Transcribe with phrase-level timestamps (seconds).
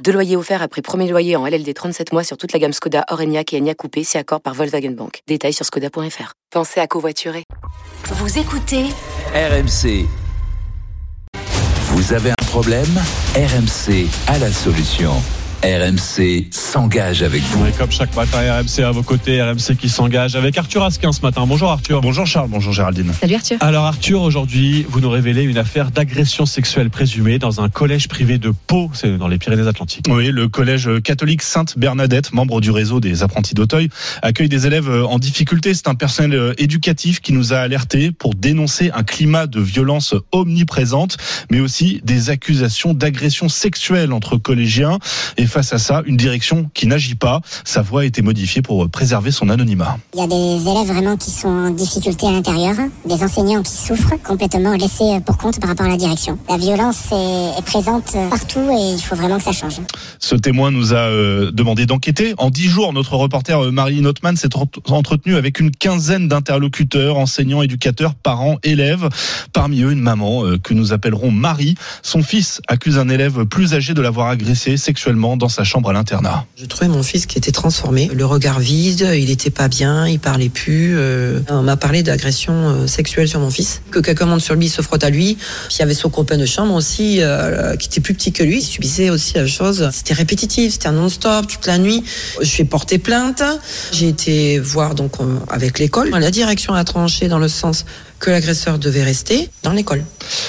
[0.00, 3.04] Deux loyers offerts après premier loyer en LLD 37 mois sur toute la gamme Skoda,
[3.10, 5.20] Orenia et Enya Coupé, si accord par Volkswagen Bank.
[5.28, 6.32] Détails sur skoda.fr.
[6.50, 7.44] Pensez à covoiturer.
[8.04, 8.86] Vous écoutez
[9.34, 10.06] RMC.
[11.94, 13.00] Vous avez un problème?
[13.36, 15.12] RMC a la solution.
[15.62, 17.62] RMC s'engage avec vous.
[17.62, 21.22] Ouais, comme chaque matin, RMC à vos côtés, RMC qui s'engage avec Arthur Asquin ce
[21.22, 21.44] matin.
[21.46, 22.00] Bonjour Arthur.
[22.00, 23.12] Bonjour Charles, bonjour Géraldine.
[23.12, 23.58] Salut Arthur.
[23.60, 28.38] Alors Arthur, aujourd'hui, vous nous révélez une affaire d'agression sexuelle présumée dans un collège privé
[28.38, 30.06] de Pau, c'est dans les Pyrénées-Atlantiques.
[30.10, 33.88] Oui, le collège catholique Sainte-Bernadette, membre du réseau des apprentis d'Auteuil,
[34.22, 35.74] accueille des élèves en difficulté.
[35.74, 41.18] C'est un personnel éducatif qui nous a alertés pour dénoncer un climat de violence omniprésente,
[41.52, 44.98] mais aussi des accusations d'agression sexuelle entre collégiens.
[45.36, 47.40] Et face à ça, une direction qui n'agit pas.
[47.64, 49.98] Sa voix a été modifiée pour préserver son anonymat.
[50.14, 53.72] Il y a des élèves vraiment qui sont en difficulté à l'intérieur, des enseignants qui
[53.72, 56.38] souffrent, complètement laissés pour compte par rapport à la direction.
[56.48, 59.80] La violence est, est présente partout et il faut vraiment que ça change.
[60.18, 62.34] Ce témoin nous a euh, demandé d'enquêter.
[62.38, 64.56] En dix jours, notre reporter euh, Marie Notman s'est
[64.88, 69.08] entretenu avec une quinzaine d'interlocuteurs, enseignants, éducateurs, parents, élèves.
[69.52, 71.74] Parmi eux, une maman euh, que nous appellerons Marie.
[72.02, 75.92] Son fils accuse un élève plus âgé de l'avoir agressé sexuellement dans sa chambre à
[75.92, 76.46] l'internat.
[76.56, 80.20] Je trouvais mon fils qui était transformé, le regard vide, il était pas bien, il
[80.20, 80.94] parlait plus.
[80.96, 84.68] Euh, on m'a parlé d'agression euh, sexuelle sur mon fils, que quelqu'un monte sur lui,
[84.68, 85.36] se frotte à lui.
[85.70, 88.58] Il y avait son copain de chambre aussi, euh, qui était plus petit que lui,
[88.58, 89.90] il subissait aussi la chose.
[89.92, 92.04] C'était répétitif, c'était un non-stop toute la nuit.
[92.40, 93.42] Je suis porté plainte.
[93.90, 95.14] J'ai été voir donc
[95.48, 96.10] avec l'école.
[96.10, 97.84] La direction a tranché dans le sens
[98.22, 100.04] que l'agresseur devait rester dans l'école.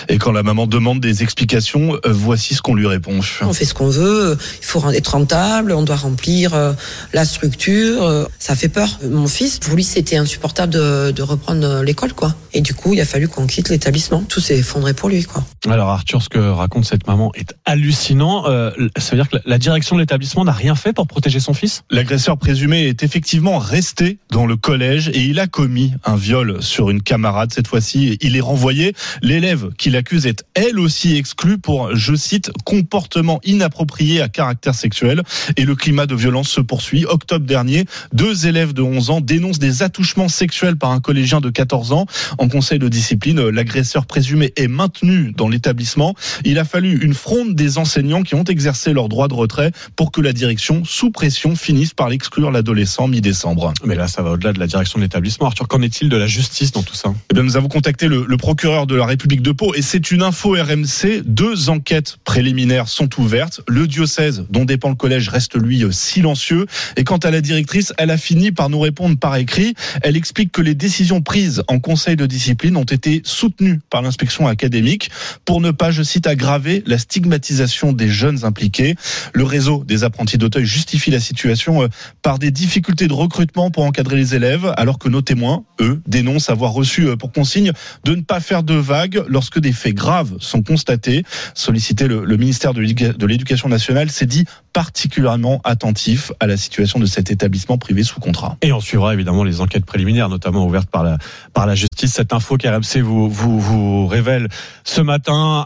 [0.07, 3.19] Et quand la maman demande des explications, euh, voici ce qu'on lui répond.
[3.41, 6.73] On fait ce qu'on veut, il faut être rentable, on doit remplir euh,
[7.13, 8.03] la structure.
[8.03, 8.99] euh, Ça fait peur.
[9.09, 12.35] Mon fils, pour lui, c'était insupportable de, de reprendre l'école, quoi.
[12.53, 14.21] Et du coup, il a fallu qu'on quitte l'établissement.
[14.29, 15.43] Tout s'est effondré pour lui, quoi.
[15.67, 18.45] Alors Arthur, ce que raconte cette maman est hallucinant.
[18.47, 21.39] Euh, ça veut dire que la- la direction de l'établissement n'a rien fait pour protéger
[21.39, 21.81] son fils?
[21.89, 26.89] L'agresseur présumé est effectivement resté dans le collège et il a commis un viol sur
[26.91, 27.51] une camarade.
[27.53, 28.93] Cette fois-ci, il est renvoyé.
[29.21, 35.23] L'élève qui l'accuse est elle aussi exclue pour, je cite, comportement inapproprié à caractère sexuel.
[35.57, 37.05] Et le climat de violence se poursuit.
[37.05, 41.49] Octobre dernier, deux élèves de 11 ans dénoncent des attouchements sexuels par un collégien de
[41.49, 42.05] 14 ans.
[42.37, 46.15] En conseil de discipline, l'agresseur présumé est maintenu dans l'établissement.
[46.45, 50.11] Il a fallu une fronde des enseignants qui ont exercé leur droit de retrait pour
[50.11, 53.73] que la direction, sous pression, finisse par l'exclure l'adolescent mi-décembre.
[53.85, 55.47] Mais là, ça va au-delà de la direction de l'établissement.
[55.47, 57.13] Arthur, qu'en est-il de la justice dans tout ça?
[57.31, 60.11] Eh bien, nous avons contacté le, le procureur de la République de Pau et c'est
[60.11, 61.21] une info RMC.
[61.25, 63.61] Deux enquêtes préliminaires sont ouvertes.
[63.67, 66.65] Le diocèse dont dépend le collège reste lui silencieux.
[66.97, 69.73] Et quant à la directrice, elle a fini par nous répondre par écrit.
[70.01, 74.47] Elle explique que les décisions prises en conseil de discipline ont été soutenues par l'inspection
[74.47, 75.09] académique
[75.45, 78.95] pour ne pas, je cite, aggraver la stigmatisation des jeunes impliqués.
[79.33, 81.87] Le réseau des apprentis d'Auteuil justifie la situation euh,
[82.21, 86.49] par des difficultés de recrutement pour encadrer les élèves, alors que nos témoins, eux, dénoncent
[86.49, 87.71] avoir reçu euh, pour consigne
[88.03, 91.23] de ne pas faire de vagues lorsque des faits graves sont constatés.
[91.53, 96.99] Sollicité le, ministère de l'éduca- de l'Éducation nationale s'est dit particulièrement attentif à la situation
[96.99, 98.57] de cet établissement privé sous contrat.
[98.61, 101.17] Et on suivra évidemment les enquêtes préliminaires, notamment ouvertes par la,
[101.53, 102.13] par la justice.
[102.13, 104.47] Cette info qu'RMC vous, vous révèle
[104.83, 105.61] ce matin